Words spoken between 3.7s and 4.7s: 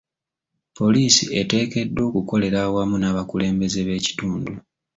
b'ekitundu.